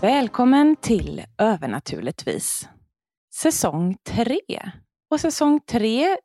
[0.00, 2.68] Välkommen till Övernaturligtvis.
[3.34, 4.38] Säsong 3.
[5.10, 6.16] Och säsong 3 eh,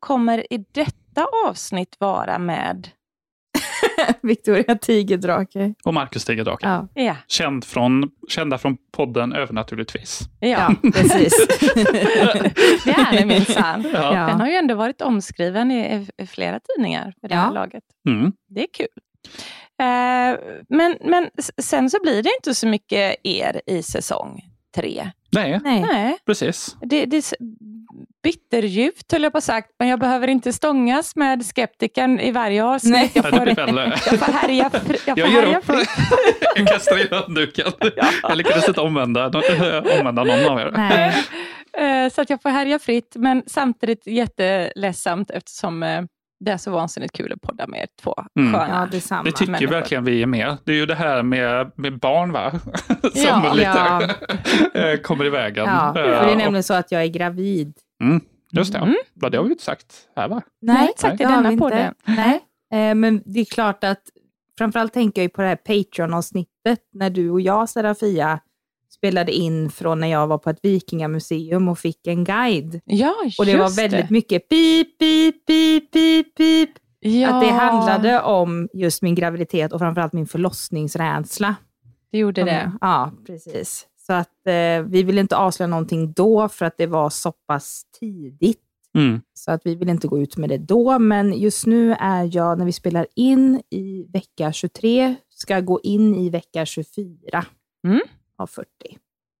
[0.00, 2.88] kommer i detta avsnitt vara med
[4.22, 5.74] Victoria Tigerdrake.
[5.84, 6.66] Och Marcus Tigerdrake.
[6.68, 6.88] Ja.
[6.94, 10.20] Ja, Känd från, kända från podden Övernaturligtvis.
[10.40, 10.48] ja.
[10.48, 11.46] ja, precis.
[12.84, 13.84] det är ni minsann.
[13.92, 14.14] Ja.
[14.14, 14.26] Ja.
[14.26, 17.52] Den har ju ändå varit omskriven i, i flera tidningar för det här Ja.
[17.52, 17.84] laget.
[18.08, 18.32] Mm.
[18.48, 18.86] Det är kul.
[19.80, 21.30] Eh, men, men
[21.62, 24.40] sen så blir det inte så mycket er i säsong
[24.76, 25.10] 3.
[25.32, 25.80] Nej, Nej.
[25.80, 26.76] Nej, precis.
[26.80, 27.22] det, det är
[28.22, 32.92] bitterljuvt höll jag på sagt, men jag behöver inte stångas med skeptikern i varje avsnitt.
[32.92, 33.10] Nej.
[33.14, 34.70] Jag får, jag får härja,
[35.06, 35.64] jag Jag ger upp.
[36.56, 37.72] Jag kastar in handduken.
[38.22, 39.26] Jag lyckades inte omvända,
[40.00, 40.70] omvända någon av er.
[40.76, 41.14] Nej.
[41.78, 46.02] Eh, Så att jag får härja fritt, men samtidigt jätteledsamt eftersom eh,
[46.40, 48.52] det är så vansinnigt kul att podda med er två Mm.
[48.52, 49.22] sköna Ja, detsamma.
[49.22, 49.72] Det tycker människor.
[49.72, 50.56] verkligen vi är med.
[50.64, 52.50] Det är ju det här med, med barn, va?
[53.02, 53.52] Som Ja.
[53.54, 53.64] lite
[54.74, 54.80] Ja.
[54.80, 55.64] eh, kommer i vägen.
[55.66, 57.74] Ja, för Eh, det är nämligen så att jag är gravid.
[58.02, 58.20] Mm,
[58.52, 58.78] just det.
[58.78, 58.94] Mm.
[59.14, 59.86] Ja, det har vi ju inte sagt
[60.16, 60.42] här, va?
[60.62, 61.62] Nej, exakt, i det har denna inte.
[61.62, 61.94] podden.
[62.04, 62.40] Nej.
[62.90, 64.02] Eh, Men det är klart att
[64.58, 68.40] framförallt tänker jag ju på det här Patreon-avsnittet när du och jag, Serafia,
[68.98, 72.80] spelade in från när jag var på ett vikingamuseum och fick en guide.
[72.84, 76.70] Ja, Och det just var väldigt mycket pip, pip, pip, pip, pip.
[77.00, 81.54] Ja, Att det handlade om just min graviditet och framförallt min förlossningsrädsla.
[82.12, 82.50] det gjorde det.
[82.50, 83.86] Mm, Ja, precis.
[84.06, 87.82] Så att eh, vi ville inte avslöja någonting då för att det var så pass
[88.00, 88.60] tidigt.
[88.94, 89.20] Mm.
[89.34, 90.98] Så att vi vill inte gå ut med det då.
[90.98, 96.14] Men just nu är jag, när vi spelar in i vecka 23, ska gå in
[96.14, 97.44] i vecka 24
[97.86, 98.00] Mm.
[98.38, 98.68] Av 40.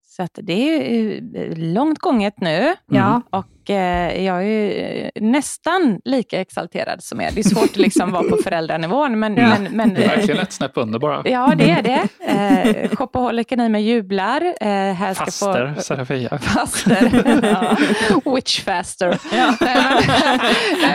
[0.06, 5.10] Så att det är eh, långt gånget nu Ja, och eh, jag är ju eh,
[5.14, 7.30] nästan lika exalterad som er.
[7.34, 9.48] Det är svårt att liksom vara på föräldranivån, men, Ja.
[9.48, 11.22] men, men Det är verkligen ett snäpp under bara.
[11.28, 12.08] Ja, det är det.
[12.24, 14.40] Eh, Shopaholiken i mig jublar.
[14.60, 15.80] Eh, här ska Faster, få...
[15.82, 16.38] Serafia.
[16.38, 17.10] Faster.
[18.24, 18.32] ja.
[18.34, 19.08] Witchfaster.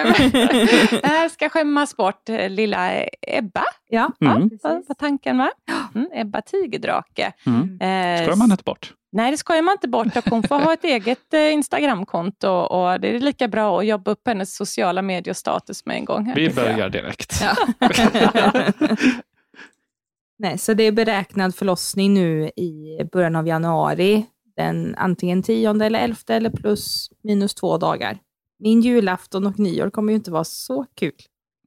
[0.03, 2.91] Men- Här ska skämmas bort eh, lilla
[3.27, 4.33] Ebba, ja, Mm.
[4.33, 4.63] var, precis.
[4.89, 5.51] var tanken va?
[5.95, 7.31] Mm, Ebba Tigerdrake.
[7.45, 7.61] Mm.
[7.81, 8.93] Eh, Skojar man inte bort.
[9.15, 13.15] Nej, det skojar man inte bort hon får ha ett eget eh, Instagramkonto och det
[13.15, 16.25] är lika bra att jobba upp hennes sociala mediestatus med en gång.
[16.25, 16.55] här, Vi jag.
[16.55, 17.43] börjar direkt.
[20.39, 24.25] Nej, så det är beräknad förlossning nu i början av januari.
[24.55, 28.17] Den antingen 10 eller 11 eller plus minus två dagar.
[28.59, 31.13] Min julafton och nyår kommer ju inte vara så kul.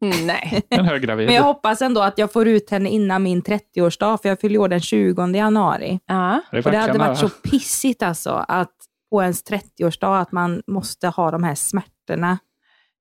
[0.03, 0.62] Mm, Nej.
[0.71, 1.27] En höggravid.
[1.27, 4.59] Men jag hoppas ändå att jag får ut henne innan min 30-årsdag, för jag fyller
[4.59, 6.01] år den 20 januari.
[6.07, 6.41] Ja.
[6.53, 8.73] Det Och det hade varit så pissigt alltså, att
[9.11, 12.39] på ens 30-årsdag, att man måste ha de här smärtorna.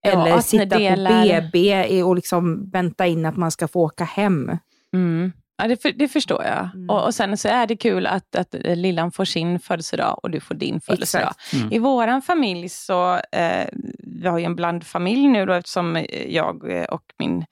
[0.01, 4.03] Ja, Eller sitta delar- på BB och liksom vänta in att man ska få åka
[4.03, 4.57] hem.
[4.93, 5.31] Mm.
[5.57, 6.69] Ja, det, för, det förstår jag.
[6.73, 6.89] Mm.
[6.89, 10.39] Och, och sen så är det kul att, att Lillan får sin födelsedag och du
[10.39, 11.33] får din födelsedag.
[11.53, 11.73] Mm.
[11.73, 13.67] I våran familj så, eh,
[14.21, 17.45] vi har ju en blandfamilj nu då eftersom jag eh, och min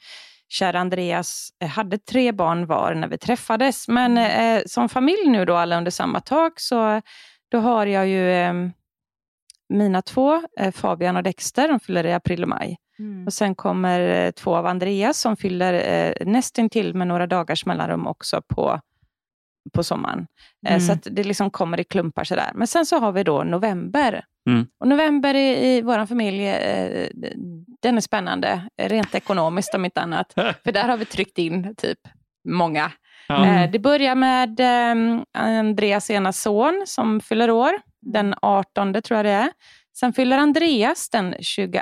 [0.50, 3.88] kära Andreas eh, hade tre barn var när vi träffades.
[3.88, 4.58] Men Mm.
[4.58, 7.02] eh, som familj nu då, alla under samma tak, så
[7.52, 8.54] då har jag ju eh,
[9.70, 12.78] mina två, eh, Fabian och Dexter, de fyller i april och maj.
[13.28, 18.08] Och sen kommer eh, två av Andreas som fyller eh, nästintill med några dagars mellanrum
[18.08, 18.80] också på,
[19.74, 20.28] på sommaren.
[20.68, 20.82] Eh, Mm.
[20.82, 22.52] Så att det liksom kommer i klumpar sådär.
[22.56, 24.26] Men sen så har vi då november.
[24.50, 24.68] Mm.
[24.80, 27.08] Och november i, i vår familj, eh,
[27.82, 30.34] den är spännande, eh, rent ekonomiskt om inte annat.
[30.64, 32.00] För där har vi tryckt in typ
[32.50, 32.92] många.
[33.28, 33.46] Ja.
[33.46, 39.26] Eh, det börjar med eh, Andreas ena son som fyller år, den 18 tror jag
[39.26, 39.50] det är.
[39.96, 41.82] Sen fyller Andreas den 22.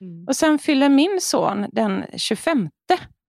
[0.00, 0.24] Mm.
[0.26, 2.68] Och sen fyller min son den 25.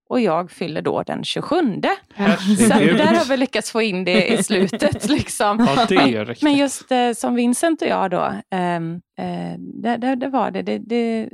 [0.09, 1.55] och jag fyller då den 27.
[1.55, 2.97] Så Herregud.
[2.97, 5.09] där har vi lyckats få in det i slutet.
[5.09, 5.67] Liksom.
[5.75, 6.43] Ja, det.
[6.43, 10.61] Men just eh, som Vincent och jag då, ehm, eh, det, det, det var det,
[10.61, 11.29] det, det.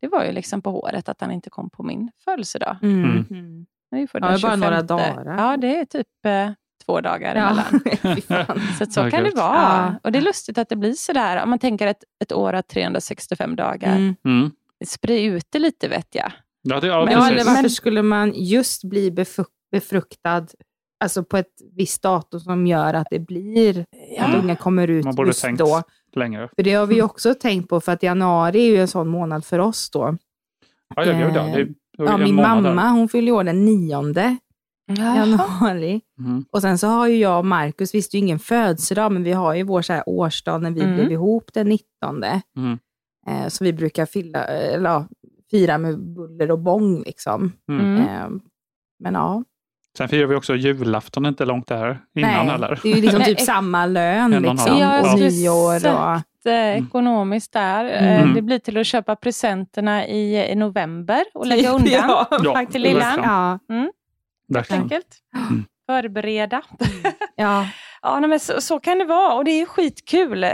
[0.00, 2.76] Det var ju liksom på håret att han inte kom på min födelsedag.
[2.82, 3.04] Mm.
[3.04, 3.26] Mm.
[3.30, 3.66] Mm.
[3.90, 4.86] Han är Ja, den det är bara några 25.
[4.86, 5.38] dagar.
[5.38, 6.50] Ja, det är typ eh,
[6.88, 7.42] två dagar Ja.
[7.48, 8.60] emellan.
[8.78, 9.54] Så, så Ja, kan det vara.
[9.54, 9.94] Ja.
[10.04, 11.42] Och det är lustigt att det blir sådär.
[11.42, 13.96] Om man tänker att ett år har 365 dagar.
[13.96, 14.14] Mm.
[14.24, 14.50] Mm.
[14.86, 16.32] Sprid ut det lite vet jag.
[16.62, 20.46] Ja, det, ja, Men- Ja, eller varför skulle man just bli befru- befruktad
[21.04, 23.84] alltså på ett visst datum som gör att det blir
[24.20, 25.82] att ungen kommer ut Man borde just tänkt då?
[26.16, 26.48] längre.
[26.56, 29.44] För det har vi också tänkt på, för att januari är ju en sån månad
[29.44, 30.16] för oss då.
[30.96, 31.42] Ja, ja, ja.
[31.42, 32.42] Det, det Ja, är en min där.
[32.60, 34.36] mamma hon fyller år den nionde
[34.96, 36.00] januari.
[36.20, 36.44] Mm.
[36.50, 39.22] Och sen så har ju jag och Markus, visst det är ju ingen födelsedag, men
[39.22, 40.94] vi har ju vår så här årsdag när vi Mm.
[40.96, 42.24] blev ihop den 19.
[42.56, 42.78] Mm.
[43.28, 45.06] Eh, så vi brukar fylla, eller, ja,
[45.50, 47.02] fira med buller och bång.
[47.06, 47.52] Liksom.
[47.68, 47.86] Mm.
[47.86, 48.00] Mm.
[48.08, 48.28] Eh,
[49.02, 49.44] men ja,
[49.98, 52.80] Sen firar vi också julafton inte långt där innan nej, heller.
[52.82, 54.78] det är ju liksom typ samma lön liksom.
[54.78, 55.74] Ja, jag nyår.
[55.86, 57.84] Och, eh, ekonomiskt där.
[57.84, 58.34] Eh, Mm.
[58.34, 62.24] Det blir till att köpa presenterna i, i november och lägga undan.
[62.44, 63.18] ja, till lillan.
[63.24, 63.58] Ja,
[64.48, 64.82] Verkligen.
[64.82, 65.16] Enkelt.
[65.50, 65.64] Mm.
[65.86, 66.62] Förbereda.
[67.36, 67.66] ja.
[68.02, 70.44] Ja, nej, men så, så kan det vara och det är skitkul.
[70.44, 70.50] Eh,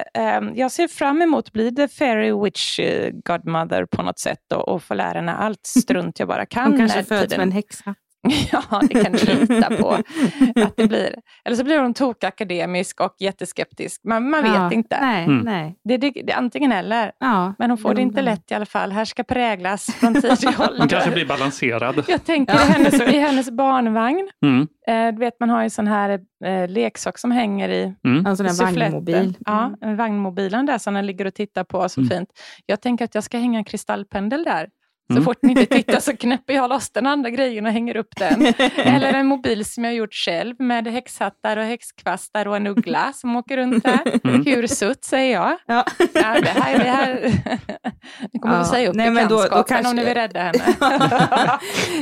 [0.54, 4.68] Jag ser fram emot att bli the fairy witch eh, godmother på något sätt och,
[4.68, 6.64] och få lära henne allt strunt jag bara kan.
[6.70, 7.94] Hon kanske föds med en häxa.
[8.52, 11.14] Ja, det kan du lita på att det blir.
[11.44, 14.00] Eller så blir hon tokakademisk och jätteskeptisk.
[14.04, 14.72] Man, man vet ja.
[14.72, 14.98] inte.
[15.00, 15.38] Nej, Mm.
[15.44, 15.76] nej.
[15.84, 17.12] Det, det, det är antingen eller.
[17.18, 17.54] Ja.
[17.58, 18.32] Men hon får det inte Mm.
[18.34, 18.92] lätt i alla fall.
[18.92, 21.12] Här ska präglas från tidig Hon kanske ålder.
[21.12, 22.04] blir balanserad.
[22.08, 22.60] Jag tänker Ja.
[22.62, 24.28] i, hennes, i hennes barnvagn.
[24.44, 24.68] Mm.
[24.86, 28.26] Eh, du vet, man har ju sån här eh, leksak som hänger i Mm.
[28.26, 28.74] En sån suffletten.
[28.92, 29.36] vagnmobil.
[29.46, 31.88] Ja, en vagnmobilen där som den ligger och tittar på.
[31.88, 32.10] Så Mm.
[32.10, 32.28] fint.
[32.66, 34.68] Jag tänker att jag ska hänga en kristallpendel där.
[35.06, 35.24] Så Mm.
[35.24, 38.46] fort ni inte tittar så knäpper jag loss den andra grejen och hänger upp den.
[38.76, 43.36] Eller en mobil som jag gjort själv med häxhattar och häxkvastar och en uggla som
[43.36, 44.20] åker runt där.
[44.24, 44.44] Mm.
[44.46, 45.56] Hursutt säger jag.
[45.66, 45.84] Ja.
[46.14, 47.20] Ja, det här, det här.
[48.32, 48.60] Ni kommer Ja.
[48.60, 50.64] att säga upp Nej, men då- då kanske- om ni vill rädda henne.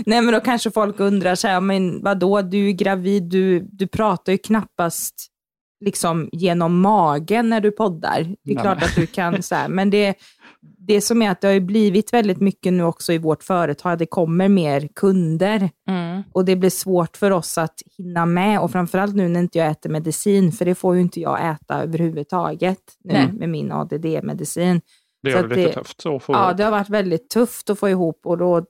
[0.07, 3.87] Nej men då kanske folk undrar så här, men vadå, du är gravid, du, du
[3.87, 5.15] pratar ju knappast
[5.85, 8.23] liksom genom magen när du poddar.
[8.23, 10.15] Det är Nej, klart men- att du kan så här, men det,
[10.79, 14.07] det som är att det har blivit väldigt mycket nu också i vårt företag, det
[14.07, 16.23] kommer mer kunder Mm.
[16.33, 19.69] och det blir svårt för oss att hinna med och framförallt nu när inte jag
[19.71, 23.33] äter medicin, för det får ju inte jag äta överhuvudtaget nu Nej.
[23.33, 24.81] med min ADD-medicin.
[25.23, 26.01] Det att det lite det- tufft.
[26.01, 28.65] Så får Ja, det har varit väldigt tufft att få ihop och då,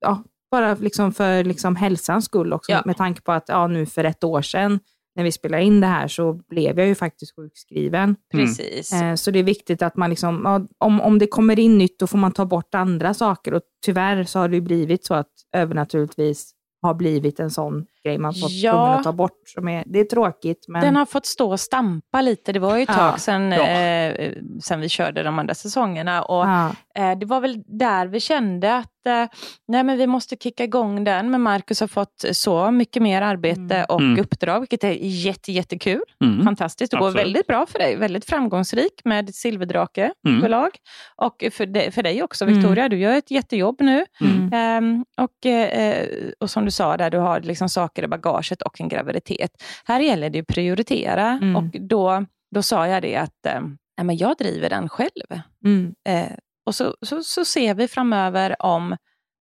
[0.00, 2.82] ja, bara liksom för liksom hälsans skull också, Ja.
[2.84, 4.80] med tanke på att ja, nu för ett år sedan
[5.16, 8.16] när vi spelade in det här så blev jag ju faktiskt sjukskriven.
[8.32, 8.92] Precis.
[8.92, 12.06] Eh, så det är viktigt att man, liksom, om, om det kommer in nytt, då
[12.06, 15.30] får man ta bort andra saker och tyvärr så har det ju blivit så att
[15.52, 16.52] övernaturligtvis
[16.82, 18.72] har blivit en sån grej man fått Ja.
[18.72, 19.32] tvungen att ta bort.
[19.54, 22.52] Som är, det är tråkigt, men Den har fått stå och stampa lite.
[22.52, 22.94] Det var ju ett Ja.
[22.94, 23.66] tag sedan, Ja.
[23.66, 24.32] eh,
[24.62, 26.22] sedan vi körde de andra säsongerna.
[26.22, 29.26] Och, ja, eh, det var väl där vi kände att eh,
[29.68, 31.30] nej, men vi måste kicka igång den.
[31.30, 33.86] Men Marcus har fått så mycket mer arbete Mm.
[33.88, 34.20] och Mm.
[34.20, 36.02] uppdrag, vilket är jätte, jättekul.
[36.24, 36.44] Mm.
[36.44, 36.90] Fantastiskt.
[36.90, 37.26] Det går Absolut.
[37.26, 37.96] väldigt bra för dig.
[37.96, 40.40] Väldigt framgångsrik med Silverdrake Mm.
[40.40, 40.70] förlag.
[41.16, 42.56] Och för, dig- för dig också, Mm.
[42.56, 42.88] Victoria.
[42.88, 44.04] Du gör ett jättejobb nu.
[44.20, 44.50] mm.
[44.52, 46.06] Ehm, och, eh,
[46.40, 49.50] och som du sa, där du har liksom saker i bagaget och en graviditet.
[49.84, 51.26] Här gäller det att prioritera.
[51.42, 51.56] Mm.
[51.56, 52.24] Och då,
[52.54, 53.60] då sa jag det att eh,
[54.02, 55.40] men jag driver den själv.
[55.64, 55.94] Mm.
[56.08, 56.32] Eh,
[56.66, 58.96] och så, så, så ser vi framöver om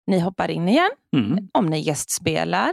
[0.07, 1.49] ni hoppar in igen, Mm.
[1.53, 2.71] om ni gästspelar.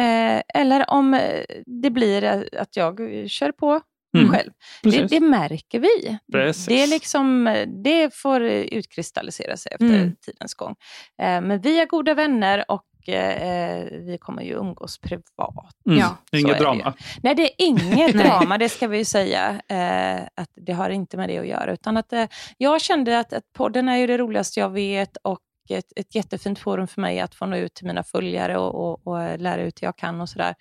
[0.00, 1.44] Eh, eller om eh,
[1.82, 2.98] det blir att jag
[3.30, 3.80] kör på
[4.16, 4.30] Mm.
[4.30, 4.50] själv.
[4.82, 6.18] Det, det märker vi.
[6.32, 6.66] Precis.
[6.66, 10.16] Det, är liksom, det får utkristallisera sig efter Mm.
[10.26, 10.76] tidens gång.
[11.22, 12.84] Eh, men vi är goda vänner och
[13.14, 15.76] eh, vi kommer ju umgås privat.
[15.86, 15.98] Mm.
[15.98, 16.94] Ja, Inget är det drama.
[17.22, 19.60] Nej, det är inget drama, det ska vi ju säga.
[19.68, 21.72] Eh, att det har inte med det att göra.
[21.72, 25.40] Utan att, eh, jag kände att, att podden är ju det roligaste jag vet och
[25.70, 29.06] ett, ett jättefint forum för mig att få nå ut till mina följare och, och,
[29.06, 30.54] och lära ut det jag kan och sådär.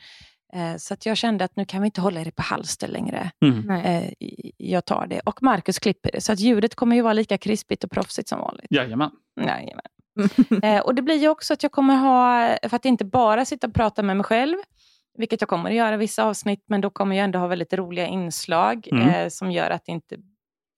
[0.53, 3.31] Eh, så att jag kände att nu kan vi inte hålla det på halster längre.
[3.45, 3.61] Mm.
[3.61, 4.15] Nej.
[4.19, 5.19] Eh, jag tar det.
[5.19, 6.21] Och Marcus klipper det.
[6.21, 8.67] Så att ljudet kommer ju vara lika krispigt och proffsigt som vanligt.
[8.69, 9.11] Jajamän.
[9.41, 9.81] Jajamän.
[10.63, 13.67] Eh, och det blir ju också att jag kommer ha, för att inte bara sitta
[13.67, 14.57] och prata med mig själv,
[15.17, 17.73] vilket jag kommer att göra i vissa avsnitt, men då kommer jag ändå ha väldigt
[17.73, 19.09] roliga inslag Mm.
[19.09, 20.17] eh, som gör att det inte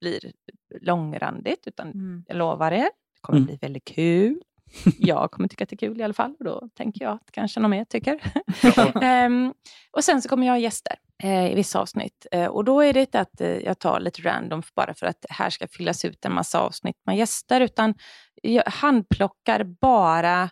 [0.00, 0.32] blir
[0.80, 2.24] långrandigt, utan Mm.
[2.28, 3.46] jag lovar er, det kommer Mm.
[3.46, 4.40] bli väldigt kul.
[4.98, 7.30] Jag kommer tycka att det är kul i alla fall och då tänker jag att
[7.32, 8.20] kanske någon mer tycker.
[9.02, 9.54] Ehm,
[9.90, 12.26] och sen så kommer jag ha gäster eh, i vissa avsnitt.
[12.32, 15.24] Eh, och då är det inte att eh, jag tar lite random bara för att
[15.30, 17.94] här ska fyllas ut en massa avsnitt med gäster, utan
[18.40, 20.50] jag handplockar bara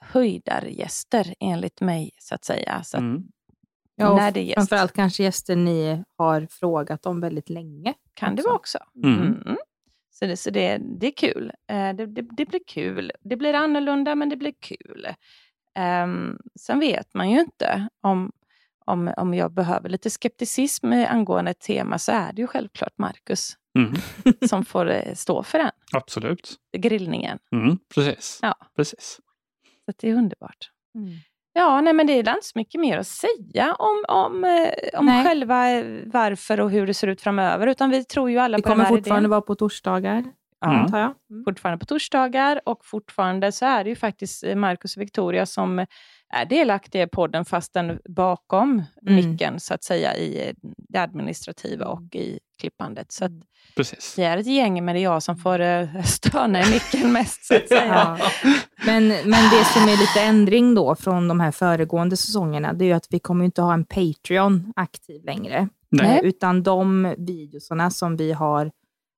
[0.00, 2.82] höjdargäster enligt mig, så att säga.
[2.82, 3.22] Så att Mm.
[4.00, 7.94] Ja, när det är gäst framförallt kanske gäster ni har frågat om väldigt länge.
[8.14, 8.48] kan det också.
[8.48, 8.78] vara också.
[9.04, 9.42] Mm.
[9.46, 9.56] Mm.
[10.10, 11.52] Så, det, så det, det är kul.
[11.70, 13.12] Eh, det, det, det blir kul.
[13.20, 15.06] Det blir annorlunda, men det blir kul.
[15.74, 18.32] Ehm, sen vet man ju inte om,
[18.84, 23.57] om, om jag behöver lite skepticism angående ett tema, så är det ju självklart Marcus
[23.78, 23.92] Mm.
[24.48, 26.54] som får eh, stå för den Absolut.
[26.76, 27.38] grillningen.
[27.52, 27.78] Mm.
[27.94, 28.38] Precis.
[28.42, 28.54] Ja.
[28.76, 29.20] Precis.
[29.86, 30.70] Så det är underbart.
[30.94, 31.10] Mm.
[31.52, 35.06] Ja, nej, men det är inte så mycket mer att säga om, om, eh, om
[35.06, 35.24] Nej.
[35.24, 37.66] själva eh, varför och hur det ser ut framöver.
[37.66, 39.30] Utan vi tror ju alla Vi på den kommer här fortfarande idén.
[39.30, 40.24] vara på torsdagar,
[40.60, 40.80] Ja, Mm.
[40.84, 41.14] antar jag.
[41.30, 41.44] Mm.
[41.44, 45.78] Fortfarande på torsdagar och fortfarande så är det ju faktiskt Marcus och Victoria som
[46.34, 49.14] är delaktiga i podden fastän bakom Mm.
[49.30, 50.54] micken så att säga i
[50.88, 53.12] det administrativa och i klippandet.
[53.12, 53.32] Så att
[53.76, 54.18] Precis.
[54.18, 57.46] vi är ett gäng men det är jag som får eh, stöna i micken mest
[57.46, 58.16] så att säga.
[58.18, 58.18] Ja.
[58.86, 62.86] Men, men det som är lite ändring då från de här föregående säsongerna, det är
[62.86, 65.68] ju att vi kommer inte ha en Patreon aktiv längre.
[65.90, 66.18] Nej.
[66.18, 68.70] Eh, Utan de videosarna som vi har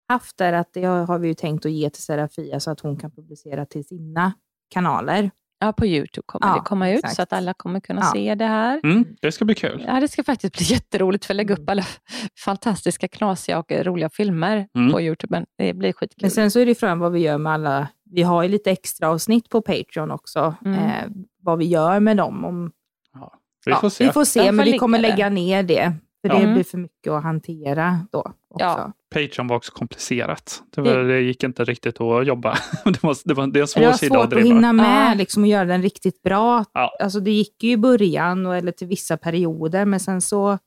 [0.08, 2.96] haft där, att det har vi ju tänkt att ge till Serafia så att hon
[2.96, 4.32] kan publicera till sina
[4.68, 5.30] kanaler.
[5.62, 7.16] Ja, på Youtube kommer Ja, det komma ut exakt.
[7.16, 8.10] så att alla kommer kunna Ja.
[8.14, 8.80] se det här.
[8.84, 9.04] Mm.
[9.20, 9.84] Det ska bli kul.
[9.86, 11.62] Ja, det ska faktiskt bli jätteroligt för att lägga Mm.
[11.62, 11.84] upp alla
[12.44, 14.92] fantastiska, knasiga och roliga filmer Mm.
[14.92, 15.30] på Youtube.
[15.36, 16.18] Men det blir skitkul.
[16.22, 18.70] Men sen så är det frågan vad vi gör med alla, vi har ju lite
[18.70, 20.78] extra avsnitt på Patreon också, Mm.
[20.78, 21.04] eh,
[21.42, 22.44] vad vi gör med dem.
[22.44, 22.70] Om,
[23.14, 23.32] Ja.
[23.66, 24.04] Vi får se.
[24.06, 25.92] Vi får se, men vi kommer lägga ner det.
[26.22, 26.34] För Ja.
[26.34, 26.54] det Mm.
[26.54, 28.18] blir för mycket att hantera då.
[28.18, 28.34] Också.
[28.64, 28.92] Ja.
[29.14, 30.62] Patreon var också komplicerat.
[30.74, 32.58] Det, var, Det- gick inte riktigt att jobba.
[32.84, 34.44] Det, var, det, var, det är en svår Det var sida svårt att driva.
[34.54, 35.14] hinna med Ja.
[35.14, 36.64] liksom, och göra den riktigt bra.
[36.72, 36.90] Ja.
[37.00, 40.58] Alltså, det gick ju i början och, eller till vissa perioder, men sen så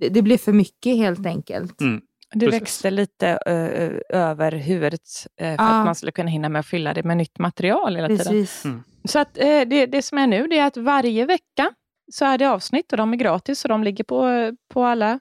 [0.00, 1.80] det, det blev för mycket helt enkelt.
[1.80, 2.00] Mm.
[2.34, 2.60] Det Precis.
[2.62, 5.00] växte lite ö, över huvudet
[5.40, 5.78] eh, för Ja.
[5.78, 8.24] att man skulle kunna hinna med att fylla det med nytt material hela tiden.
[8.26, 8.64] Precis.
[8.64, 8.82] Mm.
[9.04, 11.70] Så att, eh, det, det som är nu det är att varje vecka
[12.12, 15.20] så är det avsnitt och de är gratis och de ligger på, på alla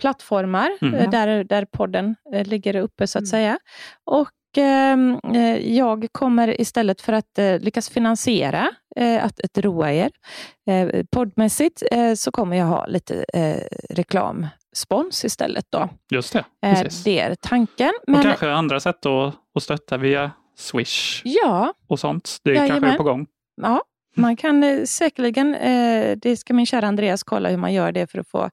[0.00, 0.94] plattformar Mm.
[0.94, 3.26] eh, där, där podden eh, ligger uppe så att Mm.
[3.30, 3.58] säga.
[4.04, 8.70] Och ehm, eh, jag kommer istället för att lyckas finansiera
[9.20, 10.10] att, att roa er
[10.70, 11.82] eh, poddmässigt
[12.16, 13.24] så kommer jag ha lite
[13.90, 15.66] reklamspons istället.
[15.70, 15.88] Då.
[16.10, 16.44] Just det.
[16.62, 17.04] Precis.
[17.04, 17.92] det är tanken.
[18.02, 22.36] Och Men, kanske andra sätt att, att stötta via Swish ja, och sånt.
[22.44, 22.96] Det kanske är Jajamän.
[22.96, 23.26] på gång.
[23.62, 23.82] Ja,
[24.14, 28.06] man kan eh, säkerligen, eh, det ska min kära Andreas kolla hur man gör det
[28.06, 28.50] för att få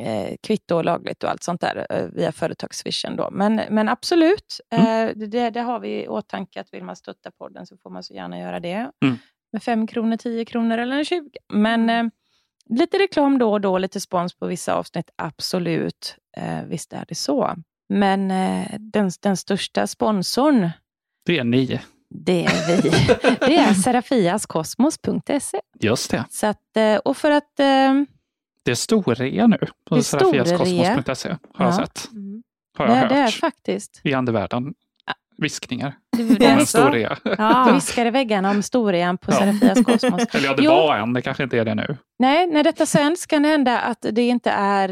[0.00, 3.16] eh, kvitto och lagligt och allt sånt där via företagsvision.
[3.16, 3.28] Då.
[3.32, 5.30] Men, men absolut, Mm.
[5.30, 8.14] det, det har vi i åtanke att vill man stötta podden så får man så
[8.14, 8.90] gärna göra det.
[9.04, 9.18] Mm.
[9.52, 11.30] Med 5 kronor, 10 kronor eller 20.
[11.52, 12.10] Men
[12.70, 16.16] lite reklam då och då, lite spons på vissa avsnitt, absolut.
[16.66, 17.54] Visst är det så.
[17.88, 18.28] Men
[18.78, 20.70] den, den största sponsorn
[21.24, 21.80] Det är ni.
[22.10, 22.90] Det är vi.
[23.46, 25.60] Det är serafiaskosmos.se.
[25.80, 26.24] Just det.
[26.30, 27.60] Så att, eh, och för att...
[27.60, 27.94] eh,
[28.64, 31.72] Det är storrea nu på serafiaskosmos.se har jag Ja.
[31.76, 32.08] sett.
[32.12, 32.42] Mm.
[32.78, 33.08] Har jag Det, hört.
[33.08, 34.00] det är faktiskt.
[34.04, 34.74] I andevärlden.
[35.36, 37.18] Viskningar Det, om en storrea.
[37.38, 37.70] Ja.
[37.74, 39.36] viskar i väggarna om storrean på Ja.
[39.38, 40.34] Serafias Kosmos.
[40.34, 40.70] Eller ja, det Jo.
[40.70, 41.12] var en.
[41.12, 41.96] Det kanske inte är det nu.
[42.18, 44.88] Nej, när detta sänds kan det hända att det inte är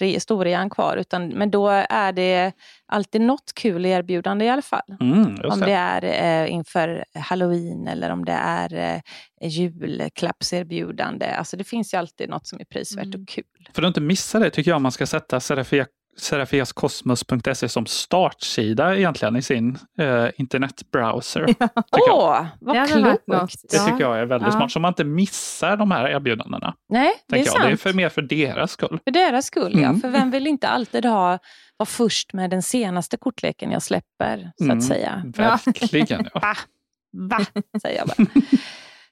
[0.00, 2.52] eh, storrean kvar, utan, men då är det
[2.86, 4.96] alltid något kul erbjudande i alla fall.
[5.00, 5.66] Mm, om det.
[5.66, 9.00] det är eh, inför halloween eller om det är eh,
[9.48, 11.26] julklappserbjudande.
[11.26, 13.22] Alltså det finns ju alltid något som är prisvärt Mm.
[13.22, 13.44] och kul.
[13.74, 19.36] För att inte missa det tycker jag man ska sätta Serafia, serafiaskosmos.se som startsida egentligen
[19.36, 21.46] i sin eh, internetbrowser.
[22.10, 23.26] Åh, Det vad varit klokt!
[23.26, 23.52] något.
[23.70, 23.84] Det Ja.
[23.86, 24.52] tycker jag är väldigt Ja.
[24.58, 26.74] smart, så man inte missar de här erbjudandena.
[26.88, 27.46] Nej, det är jag.
[27.48, 27.64] sant.
[27.64, 28.98] Det är för, mer för deras skull.
[29.04, 29.88] För deras skull, ja.
[29.88, 30.00] Mm.
[30.00, 31.38] För vem vill inte alltid ha,
[31.76, 34.78] vara först med den senaste kortleken jag släpper, så Mm.
[34.78, 35.22] att säga.
[35.36, 36.28] Verkligen.
[36.34, 36.40] Ja.
[37.16, 37.38] Va?
[37.38, 37.40] Va?
[37.82, 38.40] Säger jag bara.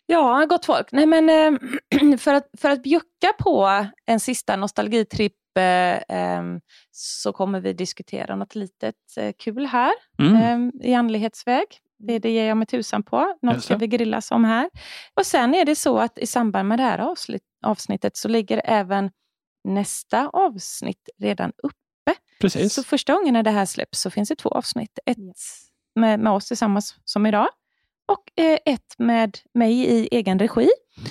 [0.06, 0.92] Ja, gott folk.
[0.92, 7.32] Nej, men, eh, för, att, för att bjucka på en sista nostalgitripp eh, ehm, så
[7.32, 10.36] kommer vi diskutera något litet eh, kul här Mm.
[10.36, 11.64] ehm, i andlighetsväg.
[11.98, 13.38] Det, det ger jag mig tusan på.
[13.42, 14.70] Något ska vi grillas om här.
[15.14, 18.62] Och sen är det så att i samband med det här avsnitt, avsnittet så ligger
[18.64, 19.10] även
[19.64, 21.72] nästa avsnitt redan upp.
[22.40, 22.74] Precis.
[22.74, 24.98] Så första gången när det här släpps så finns det två avsnitt.
[25.06, 25.18] Ett
[25.94, 27.48] med, med oss tillsammans som idag
[28.08, 30.68] och eh, ett med mig i egen regi.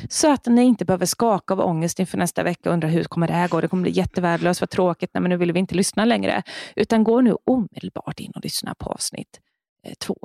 [0.09, 3.27] Så att ni inte behöver skaka av ångest inför nästa vecka och undra hur kommer
[3.27, 3.61] det här gå?
[3.61, 6.43] Det kommer bli jättevärdelöst, vad tråkigt, nej men nu vill vi inte lyssna längre.
[6.75, 9.39] Utan gå nu omedelbart in och lyssna på avsnitt
[9.87, 10.15] eh, två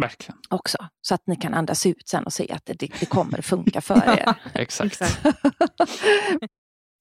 [0.00, 0.38] Verkligen.
[0.50, 0.78] också.
[1.00, 4.18] Så att ni kan andas ut sen och se att det, det kommer funka för
[4.18, 4.34] er.
[4.54, 5.00] Exakt.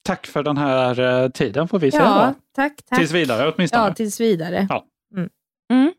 [0.04, 2.74] Tack för den här eh, tiden får vi säga Ja, tack.
[2.90, 3.00] tack.
[3.00, 3.88] Tills vidare åtminstone.
[3.88, 4.68] Ja, tills vidare.
[4.70, 4.86] Ja.
[5.16, 5.94] Mm.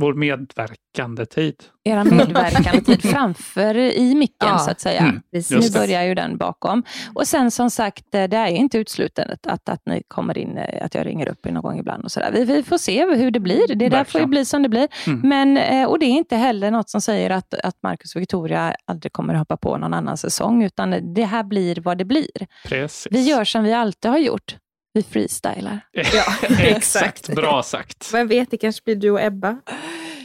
[0.00, 1.54] Vår medverkande tid.
[1.84, 4.58] Era medverkande tid framför i micken Ja.
[4.58, 5.00] så att säga.
[5.00, 5.74] Mm, Precis.
[5.74, 6.82] Nu börjar ju den bakom.
[7.14, 10.84] Och sen som sagt, eh, det är inte uteslutet att, att ni kommer in, eh,
[10.84, 12.04] att jag ringer upp er någon gång ibland.
[12.04, 12.32] och så där.
[12.32, 13.74] Vi, vi får se hur det blir.
[13.74, 14.88] Det där får ju bli som det blir.
[15.06, 15.20] Mm.
[15.28, 18.74] Men, eh, och det är inte heller något som säger att, att Marcus och Victoria
[18.84, 22.46] aldrig kommer hoppa på någon annan säsong, utan det här blir vad det blir.
[22.66, 23.06] Precis.
[23.10, 24.56] Vi gör som vi alltid har gjort.
[24.92, 25.80] Vi freestylar.
[26.60, 28.10] Exakt, bra sagt.
[28.14, 29.56] Vem vet, det kanske blir du och Ebba.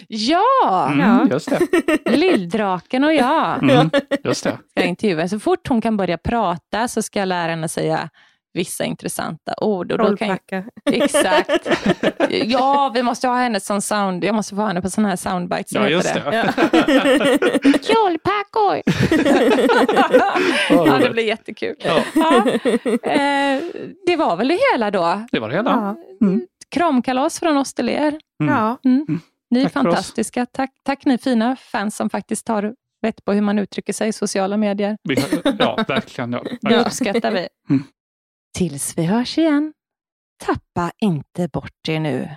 [0.08, 0.88] Ja!
[0.92, 1.28] Mm, Ja.
[1.32, 1.60] Just det.
[2.12, 3.90] Lilldraken och jag Mm,
[4.24, 4.50] just det.
[4.52, 5.28] ska jag intervjua.
[5.28, 8.10] Så fort hon kan börja prata så ska jag lära henne säga
[8.54, 9.92] vissa intressanta ord.
[9.92, 11.70] Och då kan jag, exakt.
[12.30, 14.24] Ja, vi måste ha henne som sound.
[14.24, 15.72] Jag måste få henne på sån här soundbites.
[15.72, 16.22] Ja, just det.
[16.32, 17.84] det.
[17.84, 18.82] Kjolpackor!
[20.70, 21.76] ja, det blir jättekul.
[21.84, 22.46] Ja, Ja.
[23.12, 23.62] Eh,
[24.06, 25.26] det var väl det hela då.
[25.32, 25.72] det var det hela.
[26.20, 26.28] Ja.
[26.28, 26.48] Mm.
[26.72, 28.20] Kramkalas från oss till er.
[28.44, 28.54] Mm.
[28.56, 28.78] Ja.
[28.86, 29.20] Mm.
[29.52, 30.46] Ni är Tack fantastiska.
[30.46, 34.14] Tack, tack ni fina fans som faktiskt tar vett på hur man uttrycker sig i
[34.14, 34.98] sociala medier.
[35.04, 35.16] Vi,
[35.60, 36.32] ja, verkligen.
[36.34, 36.44] Ja.
[36.62, 37.48] Det uppskattar vi.
[38.58, 39.74] Tills vi hörs igen,
[40.38, 42.36] tappa inte bort er nu.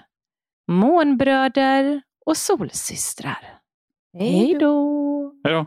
[0.73, 3.59] Månbröder och solsystrar.
[4.19, 5.33] Hej då!
[5.45, 5.67] Hej då.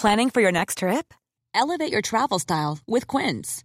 [0.00, 1.14] Planning for your next trip?
[1.54, 3.64] Elevate your travel style with Quince.